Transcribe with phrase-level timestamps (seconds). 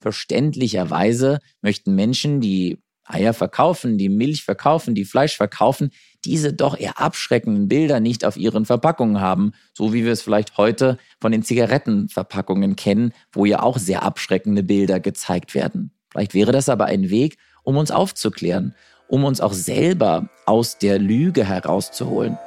[0.00, 5.90] Verständlicherweise möchten Menschen, die Eier verkaufen, die Milch verkaufen, die Fleisch verkaufen,
[6.24, 10.56] diese doch eher abschreckenden Bilder nicht auf ihren Verpackungen haben, so wie wir es vielleicht
[10.58, 15.92] heute von den Zigarettenverpackungen kennen, wo ja auch sehr abschreckende Bilder gezeigt werden.
[16.10, 18.74] Vielleicht wäre das aber ein Weg, um uns aufzuklären,
[19.08, 22.38] um uns auch selber aus der Lüge herauszuholen.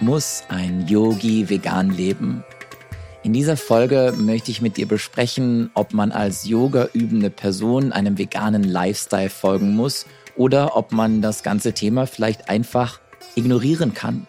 [0.00, 2.44] Muss ein Yogi vegan leben?
[3.26, 8.18] In dieser Folge möchte ich mit dir besprechen, ob man als Yoga übende Person einem
[8.18, 13.00] veganen Lifestyle folgen muss oder ob man das ganze Thema vielleicht einfach
[13.34, 14.28] ignorieren kann.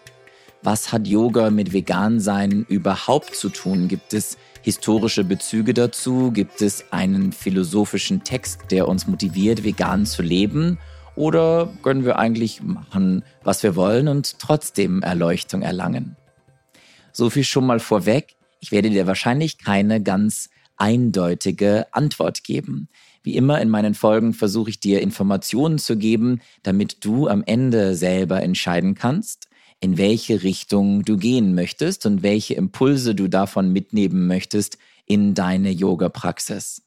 [0.64, 3.86] Was hat Yoga mit Vegansein überhaupt zu tun?
[3.86, 6.32] Gibt es historische Bezüge dazu?
[6.32, 10.80] Gibt es einen philosophischen Text, der uns motiviert, vegan zu leben?
[11.14, 16.16] Oder können wir eigentlich machen, was wir wollen und trotzdem Erleuchtung erlangen?
[17.12, 18.34] So viel schon mal vorweg.
[18.60, 22.88] Ich werde dir wahrscheinlich keine ganz eindeutige Antwort geben.
[23.22, 27.94] Wie immer in meinen Folgen versuche ich dir Informationen zu geben, damit du am Ende
[27.94, 29.48] selber entscheiden kannst,
[29.80, 35.70] in welche Richtung du gehen möchtest und welche Impulse du davon mitnehmen möchtest in deine
[35.70, 36.82] Yoga-Praxis.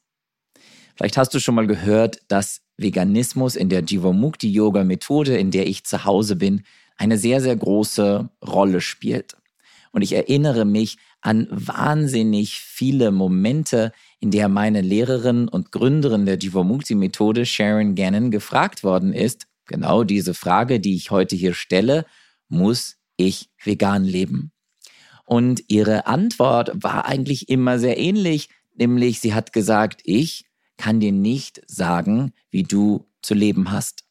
[0.96, 6.06] Vielleicht hast du schon mal gehört, dass Veganismus in der Jivamukti-Yoga-Methode, in der ich zu
[6.06, 6.64] Hause bin,
[6.98, 9.36] eine sehr, sehr große Rolle spielt.
[9.92, 16.38] Und ich erinnere mich an wahnsinnig viele Momente, in der meine Lehrerin und Gründerin der
[16.38, 22.06] Jivamukti-Methode, Sharon Gannon, gefragt worden ist, genau diese Frage, die ich heute hier stelle,
[22.50, 24.52] muss ich vegan leben?
[25.26, 30.46] Und ihre Antwort war eigentlich immer sehr ähnlich, nämlich sie hat gesagt, ich
[30.78, 34.04] kann dir nicht sagen, wie du zu leben hast.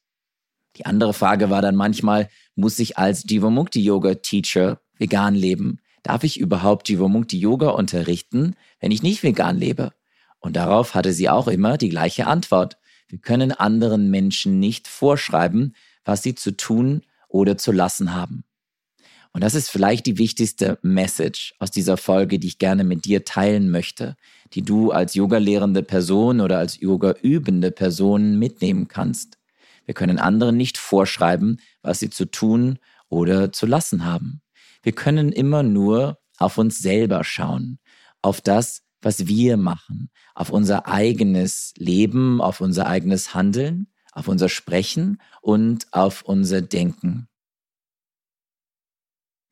[0.76, 5.80] Die andere Frage war dann manchmal, muss ich als Jivamukti Yoga Teacher vegan leben?
[6.02, 9.92] Darf ich überhaupt Jivamukti Yoga unterrichten, wenn ich nicht vegan lebe?
[10.38, 12.78] Und darauf hatte sie auch immer die gleiche Antwort.
[13.08, 18.44] Wir können anderen Menschen nicht vorschreiben, was sie zu tun oder zu lassen haben.
[19.32, 23.24] Und das ist vielleicht die wichtigste Message aus dieser Folge, die ich gerne mit dir
[23.24, 24.16] teilen möchte,
[24.54, 29.38] die du als Yoga-lehrende Person oder als Yoga-übende Person mitnehmen kannst.
[29.84, 32.78] Wir können anderen nicht vorschreiben, was sie zu tun
[33.08, 34.40] oder zu lassen haben.
[34.82, 37.78] Wir können immer nur auf uns selber schauen,
[38.22, 44.48] auf das, was wir machen, auf unser eigenes Leben, auf unser eigenes Handeln, auf unser
[44.48, 47.28] Sprechen und auf unser Denken.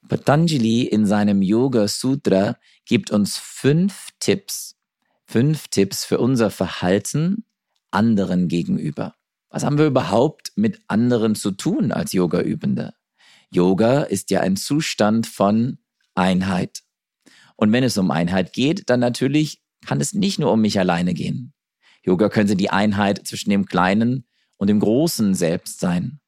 [0.08, 2.56] Patanjali in seinem Yoga Sutra
[2.86, 4.76] gibt uns fünf Tipps,
[5.26, 7.44] fünf Tipps für unser Verhalten
[7.90, 9.14] anderen gegenüber.
[9.50, 12.94] Was haben wir überhaupt mit anderen zu tun als Yoga-Übende?
[13.50, 15.78] Yoga ist ja ein Zustand von
[16.14, 16.82] Einheit.
[17.56, 21.14] Und wenn es um Einheit geht, dann natürlich kann es nicht nur um mich alleine
[21.14, 21.52] gehen.
[22.02, 24.26] Yoga könnte die Einheit zwischen dem kleinen
[24.56, 26.20] und dem großen Selbst sein.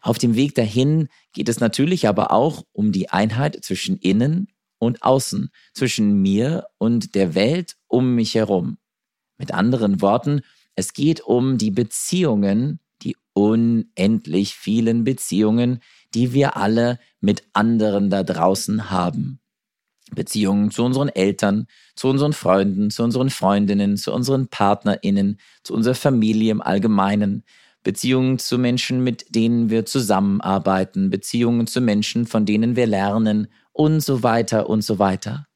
[0.00, 4.48] Auf dem Weg dahin geht es natürlich aber auch um die Einheit zwischen innen
[4.78, 8.78] und außen, zwischen mir und der Welt um mich herum.
[9.38, 10.42] Mit anderen Worten,
[10.76, 15.80] es geht um die Beziehungen, die unendlich vielen Beziehungen,
[16.14, 19.40] die wir alle mit anderen da draußen haben.
[20.14, 25.94] Beziehungen zu unseren Eltern, zu unseren Freunden, zu unseren Freundinnen, zu unseren Partnerinnen, zu unserer
[25.94, 27.44] Familie im Allgemeinen,
[27.82, 34.00] Beziehungen zu Menschen, mit denen wir zusammenarbeiten, Beziehungen zu Menschen, von denen wir lernen und
[34.00, 35.46] so weiter und so weiter.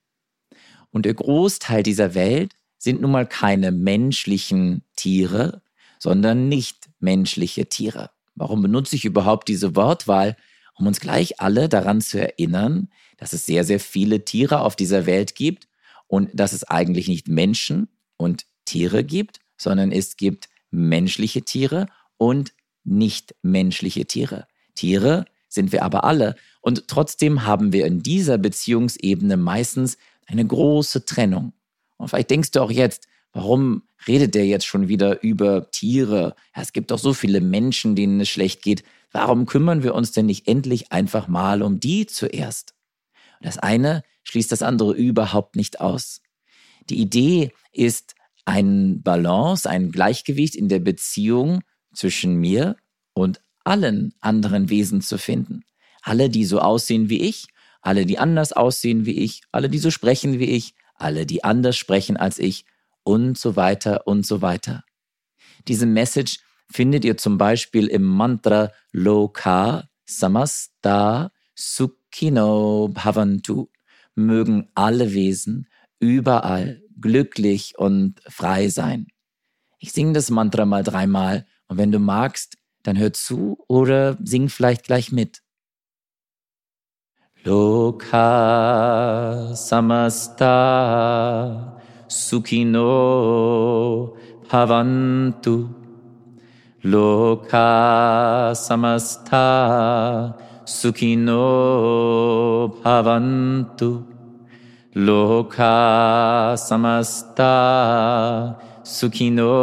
[0.90, 5.62] Und der Großteil dieser Welt sind nun mal keine menschlichen Tiere,
[5.98, 8.10] sondern nicht menschliche Tiere.
[8.34, 10.36] Warum benutze ich überhaupt diese Wortwahl?
[10.74, 12.88] Um uns gleich alle daran zu erinnern,
[13.18, 15.68] dass es sehr, sehr viele Tiere auf dieser Welt gibt
[16.06, 22.52] und dass es eigentlich nicht Menschen und Tiere gibt, sondern es gibt menschliche Tiere und
[22.84, 24.46] nicht-menschliche Tiere.
[24.74, 31.04] Tiere sind wir aber alle und trotzdem haben wir in dieser Beziehungsebene meistens eine große
[31.04, 31.52] Trennung.
[31.98, 36.34] Und vielleicht denkst du auch jetzt, warum redet der jetzt schon wieder über Tiere?
[36.54, 38.84] Ja, es gibt doch so viele Menschen, denen es schlecht geht.
[39.10, 42.74] Warum kümmern wir uns denn nicht endlich einfach mal um die zuerst?
[43.40, 46.20] Und das eine schließt das andere überhaupt nicht aus.
[46.88, 48.14] Die Idee ist
[48.44, 51.60] ein Balance, ein Gleichgewicht in der Beziehung
[51.94, 52.76] zwischen mir
[53.14, 55.64] und allen anderen Wesen zu finden.
[56.02, 57.46] Alle, die so aussehen wie ich,
[57.80, 61.76] alle, die anders aussehen wie ich, alle, die so sprechen wie ich, alle, die anders
[61.76, 62.64] sprechen als ich
[63.04, 64.84] und so weiter und so weiter.
[65.68, 66.40] Diese Message
[66.70, 73.68] findet ihr zum Beispiel im Mantra Loka Samasta Sukhino Bhavantu.
[74.14, 75.68] Mögen alle Wesen
[76.00, 79.06] überall glücklich und frei sein.
[79.78, 84.48] Ich singe das Mantra mal dreimal und wenn du magst, dann hör zu oder sing
[84.48, 85.42] vielleicht gleich mit.
[87.44, 87.94] Loka
[89.54, 90.52] samasta
[92.12, 92.92] sukhino
[94.48, 95.54] bhavantu.
[96.84, 99.46] Loka samasta
[100.66, 101.46] sukhino
[102.82, 103.90] bhavantu.
[104.94, 107.54] Loka samasta
[108.84, 109.54] sukhino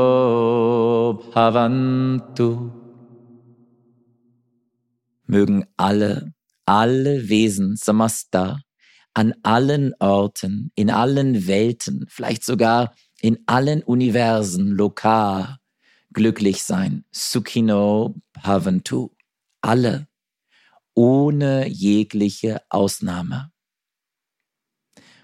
[1.33, 2.49] bhavantu.
[5.27, 6.33] Mögen alle,
[6.65, 8.61] alle Wesen samasta
[9.19, 15.59] an allen Orten, in allen Welten, vielleicht sogar in allen Universen, Loka,
[16.13, 17.03] glücklich sein.
[17.11, 19.09] Sukhino bhavantu.
[19.59, 20.07] Alle,
[20.93, 23.51] ohne jegliche Ausnahme.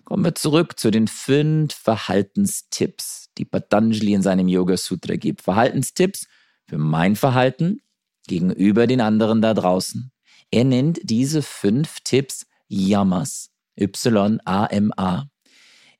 [0.03, 5.41] Kommen wir zurück zu den fünf Verhaltenstipps, die Patanjali in seinem Yoga Sutra gibt.
[5.41, 6.27] Verhaltenstipps
[6.67, 7.79] für mein Verhalten
[8.27, 10.11] gegenüber den anderen da draußen.
[10.51, 13.54] Er nennt diese fünf Tipps Yamas.
[13.79, 15.27] Y-A-M-A.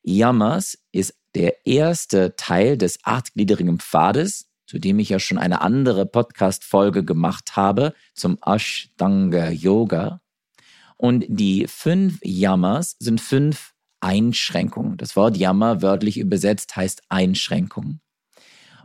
[0.03, 6.05] Yamas ist der erste Teil des achtgliedrigen Pfades, zu dem ich ja schon eine andere
[6.05, 10.21] Podcast-Folge gemacht habe, zum Ashtanga Yoga.
[10.97, 14.97] Und die fünf Yamas sind fünf Einschränkung.
[14.97, 17.99] Das Wort Jammer wörtlich übersetzt heißt Einschränkung.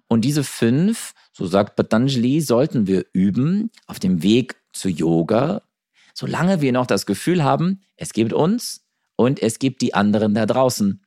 [0.08, 5.62] Und diese fünf, so sagt Patanjali, sollten wir üben auf dem Weg zu Yoga,
[6.20, 8.84] solange wir noch das Gefühl haben, es gibt uns
[9.16, 11.02] und es gibt die anderen da draußen.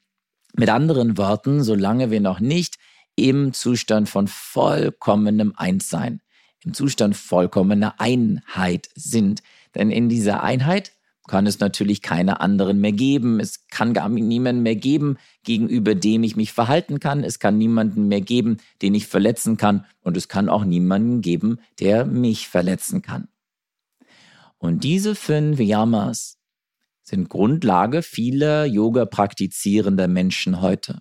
[0.55, 2.77] Mit anderen Worten, solange wir noch nicht
[3.15, 6.21] im Zustand von vollkommenem Einssein,
[6.65, 9.43] im Zustand vollkommener Einheit sind.
[9.75, 10.93] Denn in dieser Einheit
[11.27, 13.39] kann es natürlich keine anderen mehr geben.
[13.39, 17.23] Es kann gar niemanden mehr geben, gegenüber dem ich mich verhalten kann.
[17.23, 19.85] Es kann niemanden mehr geben, den ich verletzen kann.
[20.01, 23.27] Und es kann auch niemanden geben, der mich verletzen kann.
[24.63, 26.37] Und diese fünf Yamas
[27.03, 30.99] sind Grundlage vieler Yoga praktizierender Menschen heute.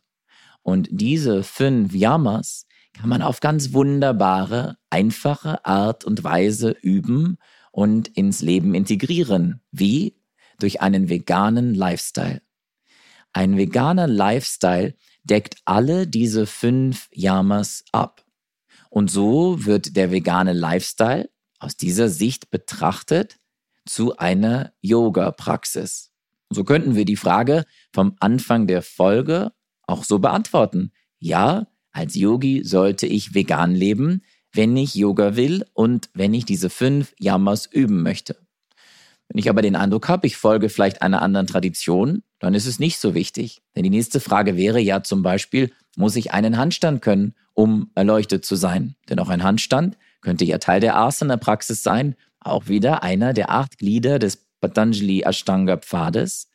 [0.62, 7.38] Und diese fünf Yamas kann man auf ganz wunderbare, einfache Art und Weise üben
[7.70, 9.60] und ins Leben integrieren.
[9.70, 10.16] Wie?
[10.58, 12.42] Durch einen veganen Lifestyle.
[13.32, 18.26] Ein veganer Lifestyle deckt alle diese fünf Yamas ab.
[18.90, 21.30] Und so wird der vegane Lifestyle
[21.60, 23.38] aus dieser Sicht betrachtet
[23.84, 26.12] zu einer Yoga-Praxis.
[26.50, 29.52] So könnten wir die Frage vom Anfang der Folge
[29.87, 30.93] auch so beantworten.
[31.19, 36.70] Ja, als Yogi sollte ich vegan leben, wenn ich Yoga will und wenn ich diese
[36.70, 38.37] fünf Yamas üben möchte.
[39.29, 42.79] Wenn ich aber den Eindruck habe, ich folge vielleicht einer anderen Tradition, dann ist es
[42.79, 43.62] nicht so wichtig.
[43.75, 48.44] Denn die nächste Frage wäre ja zum Beispiel, muss ich einen Handstand können, um erleuchtet
[48.44, 48.94] zu sein?
[49.08, 53.78] Denn auch ein Handstand könnte ja Teil der Asana-Praxis sein, auch wieder einer der acht
[53.78, 56.48] Glieder des Patanjali Ashtanga Pfades.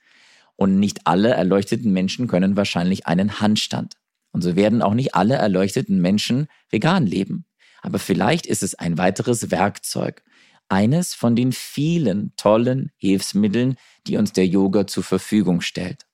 [0.56, 3.96] Und nicht alle erleuchteten Menschen können wahrscheinlich einen Handstand.
[4.32, 7.46] Und so werden auch nicht alle erleuchteten Menschen vegan leben.
[7.82, 10.24] Aber vielleicht ist es ein weiteres Werkzeug,
[10.68, 16.06] eines von den vielen tollen Hilfsmitteln, die uns der Yoga zur Verfügung stellt.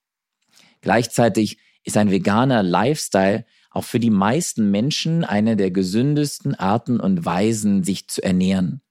[0.81, 7.25] Gleichzeitig ist ein veganer Lifestyle auch für die meisten Menschen eine der gesündesten Arten und
[7.25, 8.81] Weisen, sich zu ernähren.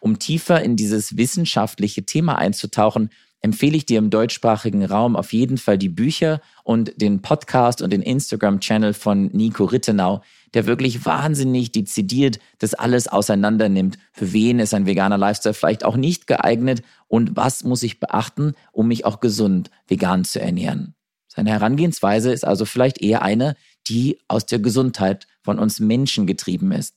[0.00, 5.58] Um tiefer in dieses wissenschaftliche Thema einzutauchen, empfehle ich dir im deutschsprachigen Raum auf jeden
[5.58, 10.22] Fall die Bücher und den Podcast und den Instagram-Channel von Nico Rittenau,
[10.54, 13.98] der wirklich wahnsinnig dezidiert das alles auseinander nimmt.
[14.12, 18.54] Für wen ist ein veganer Lifestyle vielleicht auch nicht geeignet und was muss ich beachten,
[18.72, 20.94] um mich auch gesund vegan zu ernähren.
[21.28, 23.54] Seine Herangehensweise ist also vielleicht eher eine,
[23.86, 26.94] die aus der Gesundheit von uns Menschen getrieben ist.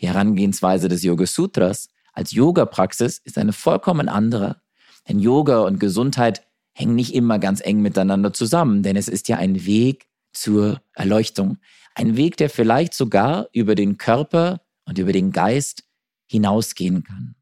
[0.00, 1.88] Die Herangehensweise des Yoga Sutras
[2.20, 4.60] als Yoga-Praxis ist eine vollkommen andere.
[5.08, 9.38] Denn Yoga und Gesundheit hängen nicht immer ganz eng miteinander zusammen, denn es ist ja
[9.38, 11.56] ein Weg zur Erleuchtung.
[11.94, 15.84] Ein Weg, der vielleicht sogar über den Körper und über den Geist
[16.26, 17.36] hinausgehen kann.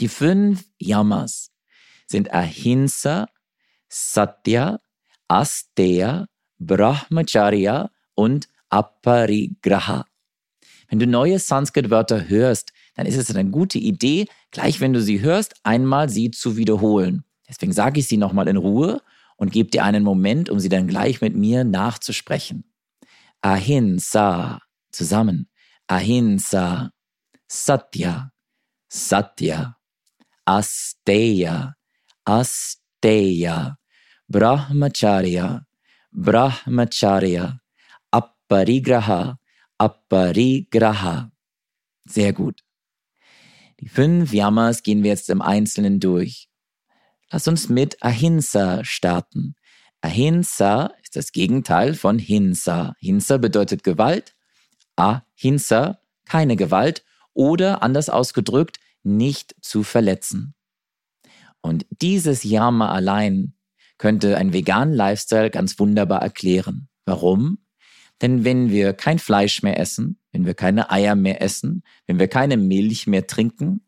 [0.00, 1.52] Die fünf Yamas
[2.08, 3.28] sind Ahimsa,
[3.88, 4.80] Satya,
[5.28, 6.26] Asteya,
[6.58, 10.04] Brahmacharya und Aparigraha.
[10.88, 15.20] Wenn du neue Sanskrit-Wörter hörst, dann ist es eine gute Idee, gleich wenn du sie
[15.20, 17.24] hörst, einmal sie zu wiederholen.
[17.48, 19.02] Deswegen sage ich sie nochmal in Ruhe
[19.36, 22.64] und gebe dir einen Moment, um sie dann gleich mit mir nachzusprechen.
[23.42, 24.60] Ahimsa,
[24.90, 25.48] zusammen.
[25.86, 26.90] Ahimsa,
[27.46, 28.32] Satya,
[28.88, 29.76] Satya,
[30.44, 31.74] Asteya,
[32.24, 33.76] Asteya,
[34.28, 35.66] Brahmacharya,
[36.12, 37.60] Brahmacharya,
[38.10, 39.38] Apparigraha,
[39.78, 41.30] Apparigraha.
[42.08, 42.65] Sehr gut.
[43.80, 46.48] Die fünf Yamas gehen wir jetzt im Einzelnen durch.
[47.30, 49.54] Lass uns mit Ahimsa starten.
[50.00, 52.94] Ahimsa ist das Gegenteil von Hinsa.
[52.98, 54.34] Hinsa bedeutet Gewalt.
[54.94, 57.04] Ahimsa, keine Gewalt.
[57.34, 60.54] Oder anders ausgedrückt, nicht zu verletzen.
[61.60, 63.54] Und dieses Yama allein
[63.98, 66.88] könnte einen veganen Lifestyle ganz wunderbar erklären.
[67.04, 67.58] Warum?
[68.22, 72.28] Denn wenn wir kein Fleisch mehr essen, wenn wir keine Eier mehr essen, wenn wir
[72.28, 73.80] keine Milch mehr trinken,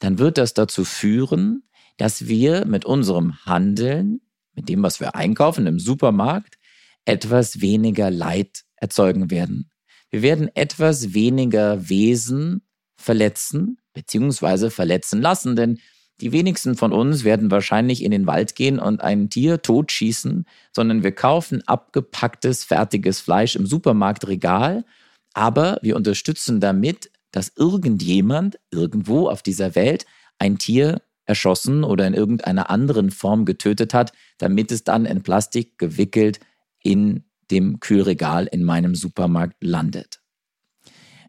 [0.00, 1.62] dann wird das dazu führen,
[1.96, 4.20] dass wir mit unserem Handeln,
[4.52, 6.58] mit dem, was wir einkaufen im Supermarkt,
[7.04, 9.70] etwas weniger Leid erzeugen werden.
[10.10, 12.62] Wir werden etwas weniger Wesen
[12.96, 15.78] verletzen, beziehungsweise verletzen lassen, denn
[16.20, 21.04] die wenigsten von uns werden wahrscheinlich in den Wald gehen und ein Tier totschießen, sondern
[21.04, 24.84] wir kaufen abgepacktes, fertiges Fleisch im Supermarktregal,
[25.34, 30.06] aber wir unterstützen damit, dass irgendjemand irgendwo auf dieser Welt
[30.38, 35.78] ein Tier erschossen oder in irgendeiner anderen Form getötet hat, damit es dann in Plastik
[35.78, 36.40] gewickelt
[36.82, 40.20] in dem Kühlregal in meinem Supermarkt landet.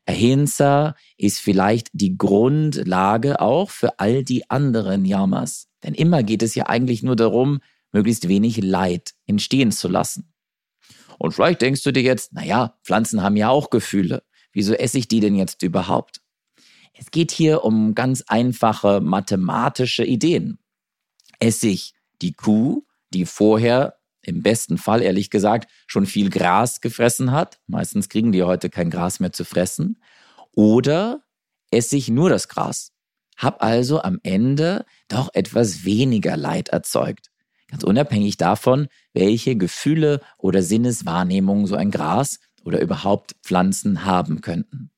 [0.05, 5.69] Ahimsa ist vielleicht die Grundlage auch für all die anderen Yamas.
[5.83, 7.59] Denn immer geht es ja eigentlich nur darum,
[7.91, 10.32] möglichst wenig Leid entstehen zu lassen.
[11.17, 14.23] Und vielleicht denkst du dir jetzt, naja, Pflanzen haben ja auch Gefühle.
[14.51, 16.21] Wieso esse ich die denn jetzt überhaupt?
[16.93, 20.59] Es geht hier um ganz einfache mathematische Ideen.
[21.39, 27.31] Esse ich die Kuh, die vorher im besten Fall ehrlich gesagt schon viel Gras gefressen
[27.31, 27.59] hat.
[27.67, 30.01] Meistens kriegen die heute kein Gras mehr zu fressen.
[30.55, 31.23] Oder
[31.71, 32.91] esse ich nur das Gras.
[33.35, 37.32] Hab also am Ende doch etwas weniger Leid erzeugt.
[37.73, 44.91] Ganz unabhängig davon, welche Gefühle oder Sinneswahrnehmungen so ein Gras oder überhaupt Pflanzen haben könnten.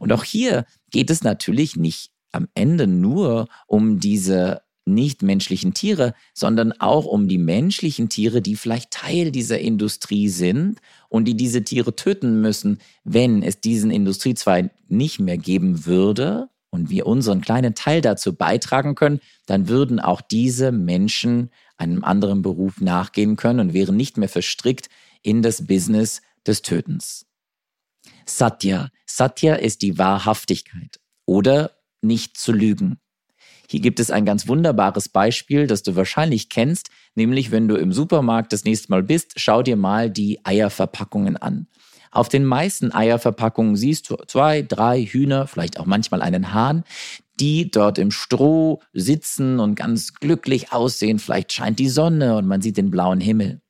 [0.00, 6.72] Und auch hier geht es natürlich nicht am Ende nur um diese nicht-menschlichen Tiere, sondern
[6.72, 11.94] auch um die menschlichen Tiere, die vielleicht Teil dieser Industrie sind und die diese Tiere
[11.94, 18.00] töten müssen, wenn es diesen Industriezweig nicht mehr geben würde und wir unseren kleinen Teil
[18.00, 23.96] dazu beitragen können, dann würden auch diese Menschen einem anderen Beruf nachgehen können und wären
[23.96, 24.88] nicht mehr verstrickt
[25.22, 27.26] in das Business des Tötens.
[28.26, 28.88] Satya.
[29.06, 31.70] Satya ist die Wahrhaftigkeit oder
[32.02, 32.98] nicht zu lügen.
[33.70, 37.92] Hier gibt es ein ganz wunderbares Beispiel, das du wahrscheinlich kennst, nämlich wenn du im
[37.92, 41.68] Supermarkt das nächste Mal bist, schau dir mal die Eierverpackungen an.
[42.14, 46.84] Auf den meisten Eierverpackungen siehst du zwei, drei Hühner, vielleicht auch manchmal einen Hahn,
[47.40, 51.18] die dort im Stroh sitzen und ganz glücklich aussehen.
[51.18, 53.60] Vielleicht scheint die Sonne und man sieht den blauen Himmel.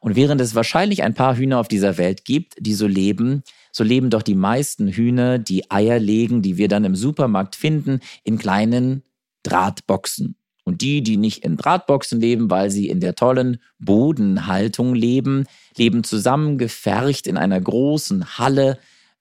[0.00, 3.84] Und während es wahrscheinlich ein paar Hühner auf dieser Welt gibt, die so leben, so
[3.84, 8.38] leben doch die meisten Hühner, die Eier legen, die wir dann im Supermarkt finden, in
[8.38, 9.02] kleinen
[9.42, 10.36] Drahtboxen.
[10.64, 15.44] Und die, die nicht in Drahtboxen leben, weil sie in der tollen Bodenhaltung leben,
[15.76, 18.78] leben zusammengefercht in einer großen Halle,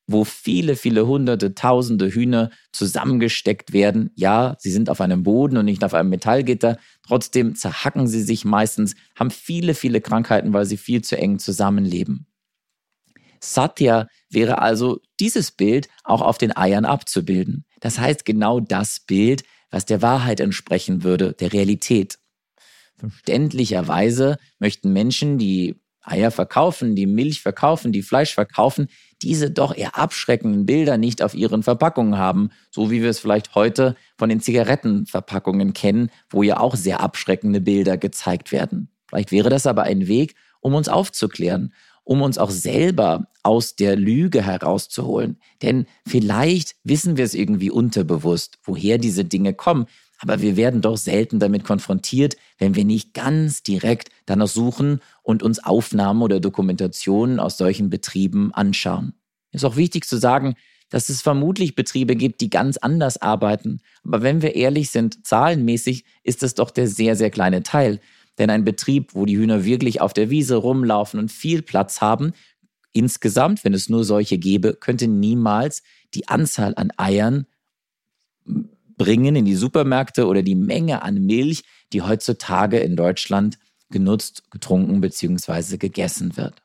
[0.08, 4.12] wo viele, viele hunderte, tausende Hühner zusammengesteckt werden.
[4.16, 6.78] Ja, sie sind auf einem Boden und nicht auf einem Metallgitter.
[7.06, 12.28] Trotzdem zerhacken sie sich meistens, haben viele, viele Krankheiten, weil sie viel zu eng zusammenleben.
[13.40, 17.66] Satya wäre also dieses Bild auch auf den Eiern abzubilden.
[17.82, 22.20] Das heißt genau das Bild, was der Wahrheit entsprechen würde, der Realität.
[22.96, 28.88] Verständlicherweise möchten Menschen, die Eier verkaufen, die Milch verkaufen, die Fleisch verkaufen,
[29.24, 33.56] diese doch eher abschreckenden Bilder nicht auf ihren Verpackungen haben, so wie wir es vielleicht
[33.56, 38.90] heute von den Zigarettenverpackungen kennen, wo ja auch sehr abschreckende Bilder gezeigt werden.
[39.08, 41.74] Vielleicht wäre das aber ein Weg, um uns aufzuklären
[42.04, 45.38] um uns auch selber aus der Lüge herauszuholen.
[45.62, 49.88] Denn vielleicht wissen wir es irgendwie unterbewusst, woher diese Dinge kommen,
[50.20, 55.44] aber wir werden doch selten damit konfrontiert, wenn wir nicht ganz direkt danach suchen und
[55.44, 59.14] uns Aufnahmen oder Dokumentationen aus solchen Betrieben anschauen.
[59.52, 60.56] Ist auch wichtig zu sagen,
[60.90, 63.82] dass es vermutlich Betriebe gibt, die ganz anders arbeiten.
[64.06, 68.00] Aber wenn wir ehrlich sind, zahlenmäßig ist es doch der sehr, sehr kleine Teil.
[68.38, 72.34] Denn ein Betrieb, wo die Hühner wirklich auf der Wiese rumlaufen und viel Platz haben,
[72.92, 77.46] insgesamt, wenn es nur solche gäbe, könnte niemals die Anzahl an Eiern
[78.98, 83.58] bringen in die Supermärkte oder die Menge an Milch, die heutzutage in Deutschland
[83.90, 85.78] genutzt, getrunken bzw.
[85.78, 86.62] gegessen wird.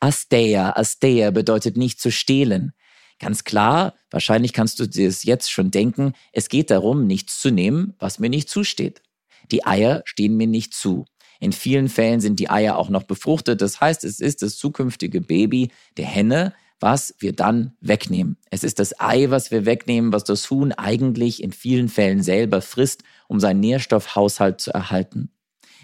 [0.00, 2.72] Asteia, Asteia bedeutet nicht zu stehlen.
[3.18, 7.50] Ganz klar, wahrscheinlich kannst du dir es jetzt schon denken, es geht darum, nichts zu
[7.50, 9.02] nehmen, was mir nicht zusteht.
[9.50, 11.04] Die Eier stehen mir nicht zu.
[11.40, 13.60] In vielen Fällen sind die Eier auch noch befruchtet.
[13.60, 18.36] Das heißt, es ist das zukünftige Baby der Henne, was wir dann wegnehmen.
[18.50, 22.60] Es ist das Ei, was wir wegnehmen, was das Huhn eigentlich in vielen Fällen selber
[22.60, 25.30] frisst, um seinen Nährstoffhaushalt zu erhalten.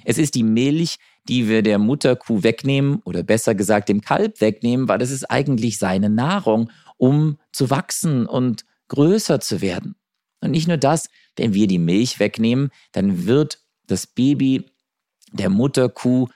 [0.05, 0.97] Es ist die Milch,
[1.29, 5.79] die wir der Mutterkuh wegnehmen oder besser gesagt dem Kalb wegnehmen, weil es ist eigentlich
[5.79, 9.95] seine Nahrung, um zu wachsen und größer zu werden.
[10.41, 14.67] Und nicht nur das, wenn wir die Milch wegnehmen, dann wird das Baby
[15.33, 16.29] der Mutterkuh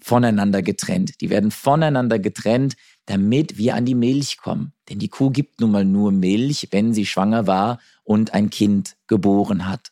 [0.00, 1.20] voneinander getrennt.
[1.20, 4.72] Die werden voneinander getrennt, damit wir an die Milch kommen.
[4.88, 8.96] Denn die Kuh gibt nun mal nur Milch, wenn sie schwanger war und ein Kind
[9.08, 9.90] geboren hat.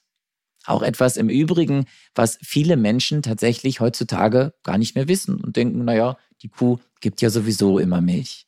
[0.65, 5.85] Auch etwas im Übrigen, was viele Menschen tatsächlich heutzutage gar nicht mehr wissen und denken,
[5.85, 8.47] naja, die Kuh gibt ja sowieso immer Milch.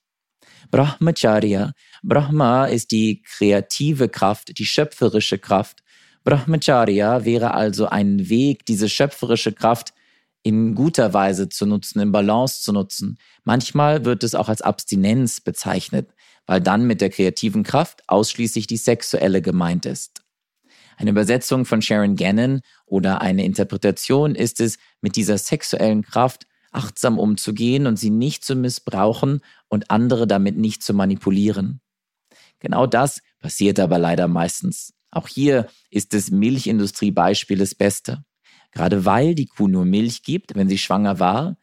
[0.70, 1.72] Brahmacharya.
[2.02, 5.82] Brahma ist die kreative Kraft, die schöpferische Kraft.
[6.24, 9.92] Brahmacharya wäre also ein Weg, diese schöpferische Kraft
[10.42, 13.18] in guter Weise zu nutzen, in Balance zu nutzen.
[13.44, 16.10] Manchmal wird es auch als Abstinenz bezeichnet,
[16.46, 20.22] weil dann mit der kreativen Kraft ausschließlich die sexuelle gemeint ist.
[20.96, 27.18] Eine Übersetzung von Sharon Gannon oder eine Interpretation ist es, mit dieser sexuellen Kraft achtsam
[27.18, 31.80] umzugehen und sie nicht zu missbrauchen und andere damit nicht zu manipulieren.
[32.60, 34.92] Genau das passiert aber leider meistens.
[35.10, 38.24] Auch hier ist das Milchindustrie-Beispiel das Beste.
[38.72, 41.56] Gerade weil die Kuh nur Milch gibt, wenn sie schwanger war,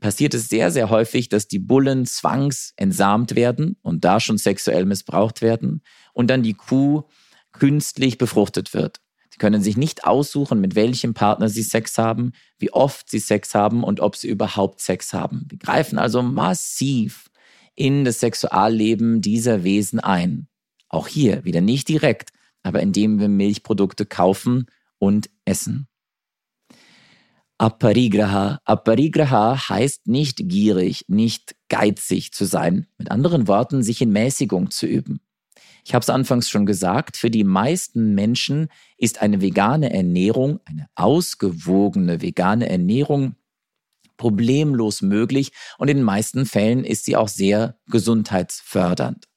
[0.00, 5.40] passiert es sehr, sehr häufig, dass die Bullen zwangsentsamt werden und da schon sexuell missbraucht
[5.40, 7.04] werden und dann die Kuh
[7.52, 9.00] künstlich befruchtet wird.
[9.30, 13.54] Sie können sich nicht aussuchen, mit welchem Partner sie Sex haben, wie oft sie Sex
[13.54, 15.46] haben und ob sie überhaupt Sex haben.
[15.48, 17.30] Wir greifen also massiv
[17.76, 20.48] in das Sexualleben dieser Wesen ein.
[20.88, 22.30] Auch hier wieder nicht direkt,
[22.62, 24.66] aber indem wir Milchprodukte kaufen
[24.98, 25.86] und essen.
[27.58, 28.60] Aparigraha.
[28.64, 32.86] Aparigraha heißt nicht gierig, nicht geizig zu sein.
[32.98, 35.20] Mit anderen Worten, sich in Mäßigung zu üben.
[35.84, 40.88] Ich habe es anfangs schon gesagt, für die meisten Menschen ist eine vegane Ernährung, eine
[40.96, 43.36] ausgewogene vegane Ernährung
[44.16, 49.28] problemlos möglich und in den meisten Fällen ist sie auch sehr gesundheitsfördernd.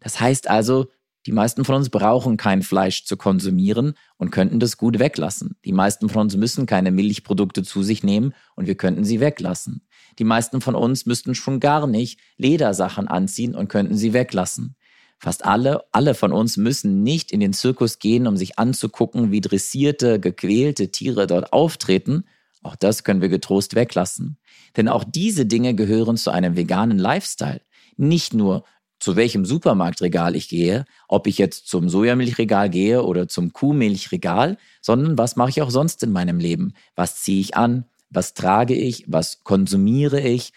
[0.00, 0.86] Das heißt also,
[1.26, 5.56] die meisten von uns brauchen kein Fleisch zu konsumieren und könnten das gut weglassen.
[5.64, 9.88] Die meisten von uns müssen keine Milchprodukte zu sich nehmen und wir könnten sie weglassen.
[10.20, 14.76] Die meisten von uns müssten schon gar nicht Ledersachen anziehen und könnten sie weglassen.
[15.18, 19.40] Fast alle, alle von uns müssen nicht in den Zirkus gehen, um sich anzugucken, wie
[19.40, 22.24] dressierte, gequälte Tiere dort auftreten.
[22.66, 24.38] Auch das können wir getrost weglassen.
[24.76, 27.60] Denn auch diese Dinge gehören zu einem veganen Lifestyle.
[27.96, 28.64] Nicht nur
[28.98, 35.16] zu welchem Supermarktregal ich gehe, ob ich jetzt zum Sojamilchregal gehe oder zum Kuhmilchregal, sondern
[35.16, 36.72] was mache ich auch sonst in meinem Leben?
[36.96, 37.84] Was ziehe ich an?
[38.10, 39.04] Was trage ich?
[39.06, 40.52] Was konsumiere ich?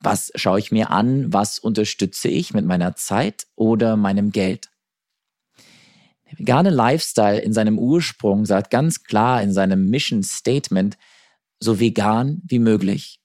[0.00, 1.32] Was schaue ich mir an?
[1.32, 4.68] Was unterstütze ich mit meiner Zeit oder meinem Geld?
[6.30, 10.98] Der vegane Lifestyle in seinem Ursprung sagt ganz klar in seinem Mission Statement,
[11.64, 13.18] so vegan wie möglich.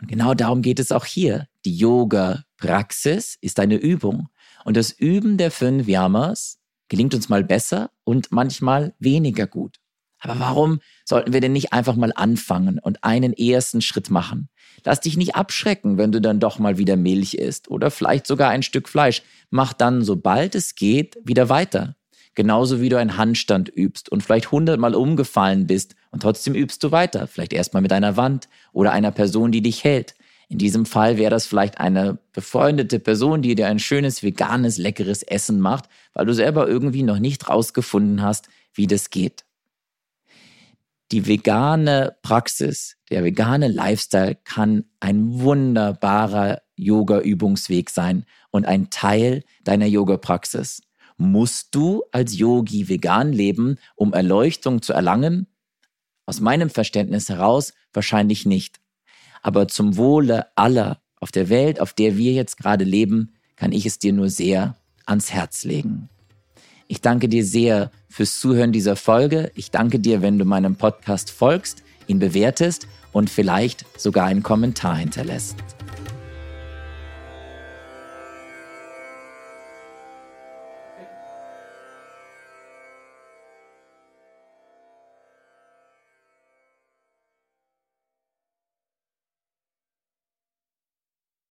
[0.00, 1.48] Und genau darum geht es auch hier.
[1.64, 4.28] Die Yoga-Praxis ist eine Übung.
[4.64, 9.78] Und das Üben der fünf Yamas gelingt uns mal besser und manchmal weniger gut.
[10.20, 14.48] Aber warum sollten wir denn nicht einfach mal anfangen und einen ersten Schritt machen?
[14.84, 18.50] Lass dich nicht abschrecken, wenn du dann doch mal wieder Milch isst oder vielleicht sogar
[18.50, 19.22] ein Stück Fleisch.
[19.50, 21.96] Mach dann, sobald es geht, wieder weiter.
[22.38, 26.92] Genauso wie du einen Handstand übst und vielleicht hundertmal umgefallen bist und trotzdem übst du
[26.92, 27.26] weiter.
[27.26, 30.14] Vielleicht erstmal mit einer Wand oder einer Person, die dich hält.
[30.48, 35.24] In diesem Fall wäre das vielleicht eine befreundete Person, die dir ein schönes, veganes, leckeres
[35.24, 39.44] Essen macht, weil du selber irgendwie noch nicht rausgefunden hast, wie das geht.
[41.10, 49.86] Die vegane Praxis, der vegane Lifestyle kann ein wunderbarer Yoga-Übungsweg sein und ein Teil deiner
[49.86, 50.82] Yoga-Praxis.
[51.18, 55.48] Musst du als Yogi vegan leben, um Erleuchtung zu erlangen?
[56.26, 58.80] Aus meinem Verständnis heraus wahrscheinlich nicht.
[59.42, 63.84] Aber zum Wohle aller auf der Welt, auf der wir jetzt gerade leben, kann ich
[63.84, 64.76] es dir nur sehr
[65.06, 66.08] ans Herz legen.
[66.86, 69.50] Ich danke dir sehr fürs Zuhören dieser Folge.
[69.56, 74.96] Ich danke dir, wenn du meinem Podcast folgst, ihn bewertest und vielleicht sogar einen Kommentar
[74.96, 75.77] hinterlässt.